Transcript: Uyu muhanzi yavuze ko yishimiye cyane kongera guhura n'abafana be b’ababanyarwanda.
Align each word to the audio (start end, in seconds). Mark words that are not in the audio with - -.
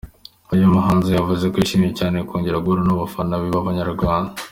Uyu 0.53 0.73
muhanzi 0.73 1.09
yavuze 1.17 1.43
ko 1.51 1.55
yishimiye 1.57 1.91
cyane 1.99 2.17
kongera 2.29 2.61
guhura 2.63 2.81
n'abafana 2.85 3.39
be 3.41 3.47
b’ababanyarwanda. 3.53 4.33